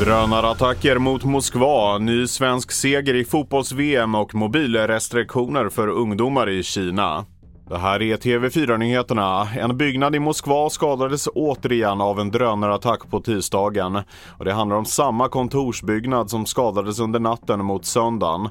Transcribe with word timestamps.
Drönarattacker 0.00 0.98
mot 0.98 1.24
Moskva, 1.24 1.98
ny 1.98 2.26
svensk 2.26 2.72
seger 2.72 3.14
i 3.14 3.24
fotbolls-VM 3.24 4.14
och 4.14 4.34
mobilrestriktioner 4.34 5.68
för 5.68 5.88
ungdomar 5.88 6.48
i 6.48 6.62
Kina. 6.62 7.24
Det 7.72 7.78
här 7.78 8.02
är 8.02 8.16
TV4-nyheterna. 8.16 9.48
En 9.56 9.76
byggnad 9.76 10.16
i 10.16 10.18
Moskva 10.18 10.70
skadades 10.70 11.28
återigen 11.34 12.00
av 12.00 12.20
en 12.20 12.30
drönarattack 12.30 13.10
på 13.10 13.20
tisdagen. 13.20 13.98
Och 14.38 14.44
det 14.44 14.52
handlar 14.52 14.76
om 14.76 14.84
samma 14.84 15.28
kontorsbyggnad 15.28 16.30
som 16.30 16.46
skadades 16.46 17.00
under 17.00 17.20
natten 17.20 17.64
mot 17.64 17.84
söndagen. 17.84 18.48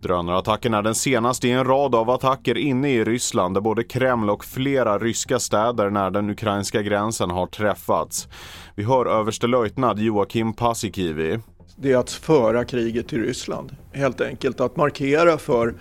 Drönarattacken 0.00 0.74
är 0.74 0.82
den 0.82 0.94
senaste 0.94 1.48
i 1.48 1.50
en 1.50 1.64
rad 1.64 1.94
av 1.94 2.10
attacker 2.10 2.58
inne 2.58 2.90
i 2.90 3.04
Ryssland 3.04 3.54
där 3.54 3.60
både 3.60 3.84
Kreml 3.84 4.30
och 4.30 4.44
flera 4.44 4.98
ryska 4.98 5.38
städer 5.38 5.90
nära 5.90 6.10
den 6.10 6.30
ukrainska 6.30 6.82
gränsen 6.82 7.30
har 7.30 7.46
träffats. 7.46 8.28
Vi 8.74 8.84
hör 8.84 9.06
överstelöjtnant 9.06 9.98
Joakim 9.98 10.52
Paasikivi. 10.52 11.38
Det 11.76 11.92
är 11.92 11.96
att 11.96 12.10
föra 12.10 12.64
kriget 12.64 13.08
till 13.08 13.22
Ryssland. 13.22 13.76
Helt 13.92 14.20
enkelt 14.20 14.60
att 14.60 14.76
markera 14.76 15.38
för 15.38 15.74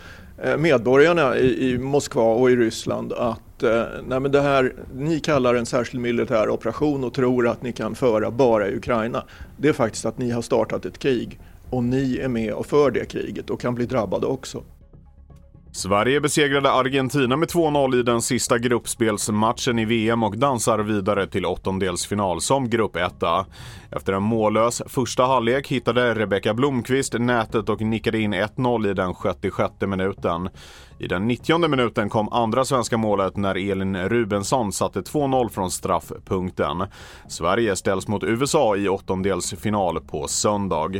Eh, 0.43 0.57
medborgarna 0.57 1.37
i, 1.37 1.71
i 1.71 1.77
Moskva 1.77 2.23
och 2.23 2.51
i 2.51 2.55
Ryssland 2.55 3.13
att 3.13 3.63
eh, 3.63 3.83
nej 4.07 4.19
men 4.19 4.31
det 4.31 4.41
här, 4.41 4.73
ni 4.95 5.19
kallar 5.19 5.55
en 5.55 5.65
särskild 5.65 6.01
militär 6.01 6.49
operation 6.49 7.03
och 7.03 7.13
tror 7.13 7.47
att 7.47 7.63
ni 7.63 7.71
kan 7.71 7.95
föra 7.95 8.31
bara 8.31 8.67
i 8.67 8.75
Ukraina. 8.75 9.23
Det 9.57 9.69
är 9.69 9.73
faktiskt 9.73 10.05
att 10.05 10.17
ni 10.17 10.31
har 10.31 10.41
startat 10.41 10.85
ett 10.85 10.99
krig 10.99 11.39
och 11.69 11.83
ni 11.83 12.17
är 12.17 12.27
med 12.27 12.53
och 12.53 12.65
för 12.65 12.91
det 12.91 13.05
kriget 13.05 13.49
och 13.49 13.61
kan 13.61 13.75
bli 13.75 13.85
drabbade 13.85 14.25
också. 14.25 14.63
Sverige 15.73 16.21
besegrade 16.21 16.71
Argentina 16.71 17.35
med 17.35 17.49
2-0 17.49 17.99
i 17.99 18.03
den 18.03 18.21
sista 18.21 18.57
gruppspelsmatchen 18.57 19.79
i 19.79 19.85
VM 19.85 20.23
och 20.23 20.37
dansar 20.37 20.79
vidare 20.79 21.27
till 21.27 21.45
åttondelsfinal 21.45 22.41
som 22.41 22.69
gruppetta. 22.69 23.45
Efter 23.91 24.13
en 24.13 24.23
mållös 24.23 24.81
första 24.85 25.23
halvlek 25.23 25.67
hittade 25.67 26.15
Rebecka 26.15 26.53
Blomqvist 26.53 27.13
nätet 27.19 27.69
och 27.69 27.81
nickade 27.81 28.19
in 28.19 28.33
1-0 28.33 28.91
i 28.91 28.93
den 28.93 29.13
66 29.23 29.73
minuten. 29.79 30.49
I 30.99 31.07
den 31.07 31.27
90 31.27 31.67
minuten 31.67 32.09
kom 32.09 32.29
andra 32.29 32.65
svenska 32.65 32.97
målet 32.97 33.37
när 33.37 33.71
Elin 33.71 34.09
Rubensson 34.09 34.71
satte 34.71 35.01
2-0 35.01 35.49
från 35.49 35.71
straffpunkten. 35.71 36.83
Sverige 37.29 37.75
ställs 37.75 38.07
mot 38.07 38.23
USA 38.23 38.75
i 38.75 38.89
åttondelsfinal 38.89 40.01
på 40.01 40.27
söndag. 40.27 40.91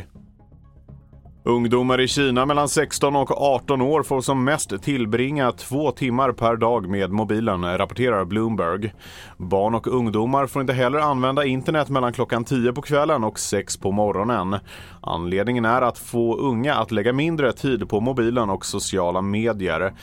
Ungdomar 1.44 2.02
i 2.02 2.08
Kina 2.08 2.46
mellan 2.46 2.70
16 2.70 3.16
och 3.16 3.42
18 3.42 3.82
år 3.82 4.04
får 4.04 4.22
som 4.22 4.44
mest 4.44 4.84
tillbringa 4.84 5.52
två 5.52 5.92
timmar 5.92 6.32
per 6.32 6.56
dag 6.56 6.90
med 6.90 7.12
mobilen, 7.12 7.78
rapporterar 7.78 8.26
Bloomberg. 8.26 8.94
Barn 9.38 9.76
och 9.76 9.88
ungdomar 9.88 10.48
får 10.48 10.62
inte 10.62 10.74
heller 10.74 11.00
använda 11.00 11.46
internet 11.46 11.90
mellan 11.90 12.14
klockan 12.14 12.44
10 12.44 12.74
på 12.74 12.82
kvällen 12.82 13.24
och 13.24 13.40
6 13.40 13.78
på 13.78 13.92
morgonen. 13.92 14.56
Anledningen 15.02 15.66
är 15.66 15.82
att 15.82 15.98
få 15.98 16.38
unga 16.38 16.76
att 16.76 16.92
lägga 16.92 17.14
mindre 17.14 17.54
tid 17.54 17.90
på 17.90 18.00
mobilen 18.00 18.50
och 18.50 18.66
sociala 18.66 19.22
medier. 19.22 19.94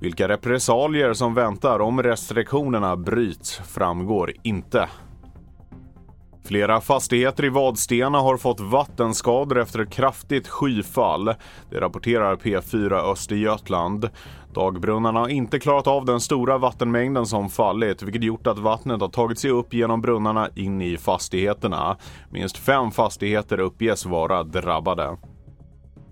Vilka 0.00 0.28
repressalier 0.28 1.12
som 1.12 1.34
väntar 1.34 1.80
om 1.80 2.02
restriktionerna 2.02 2.96
bryts 2.96 3.58
framgår 3.58 4.32
inte. 4.42 4.88
Flera 6.48 6.80
fastigheter 6.80 7.44
i 7.44 7.48
Vadstena 7.48 8.20
har 8.20 8.36
fått 8.36 8.60
vattenskador 8.60 9.58
efter 9.58 9.84
kraftigt 9.84 10.48
skyfall. 10.48 11.34
Det 11.70 11.80
rapporterar 11.80 12.36
P4 12.36 13.12
Östergötland. 13.12 14.08
Dagbrunnarna 14.54 15.20
har 15.20 15.28
inte 15.28 15.58
klarat 15.58 15.86
av 15.86 16.04
den 16.04 16.20
stora 16.20 16.58
vattenmängden 16.58 17.26
som 17.26 17.48
fallit 17.48 18.02
vilket 18.02 18.22
gjort 18.22 18.46
att 18.46 18.58
vattnet 18.58 19.00
har 19.00 19.08
tagit 19.08 19.38
sig 19.38 19.50
upp 19.50 19.74
genom 19.74 20.00
brunnarna 20.00 20.48
in 20.54 20.82
i 20.82 20.96
fastigheterna. 20.96 21.96
Minst 22.30 22.58
fem 22.58 22.90
fastigheter 22.90 23.60
uppges 23.60 24.06
vara 24.06 24.42
drabbade. 24.42 25.16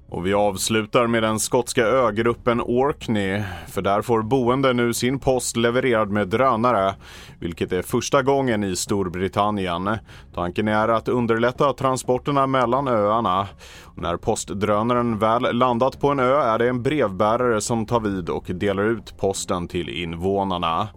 Och 0.09 0.27
vi 0.27 0.35
avslutar 0.35 1.07
med 1.07 1.23
den 1.23 1.39
skotska 1.39 1.83
ögruppen 1.83 2.61
Orkney, 2.61 3.43
för 3.69 3.83
där 3.83 4.03
får 4.03 4.23
boende 4.23 4.73
nu 4.73 4.95
sin 4.95 5.19
post 5.19 5.57
levererad 5.57 6.11
med 6.11 6.29
drönare, 6.29 6.95
vilket 7.41 7.73
är 7.73 7.83
första 7.83 8.23
gången 8.23 8.65
i 8.65 8.77
Storbritannien. 8.77 9.91
Tanken 10.35 10.69
är 10.69 10.89
att 10.89 11.09
underlätta 11.09 11.73
transporterna 11.73 12.47
mellan 12.47 12.89
öarna. 12.89 13.49
när 13.97 14.17
postdrönaren 14.17 15.19
väl 15.19 15.57
landat 15.57 16.01
på 16.01 16.09
en 16.09 16.21
ö 16.21 16.41
är 16.41 16.59
det 16.59 16.69
en 16.69 16.83
brevbärare 16.83 17.61
som 17.61 17.87
tar 17.87 18.01
vid 18.01 18.29
och 18.29 18.45
delar 18.47 18.85
ut 18.85 19.19
posten 19.19 19.69
till 19.69 19.89
invånarna. 19.89 20.89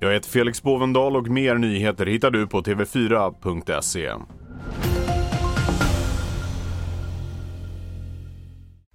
Jag 0.00 0.12
heter 0.12 0.30
Felix 0.30 0.62
Bovendal 0.62 1.16
och 1.16 1.28
mer 1.28 1.54
nyheter 1.54 2.06
hittar 2.06 2.30
du 2.30 2.46
på 2.46 2.60
tv4.se. 2.60 4.12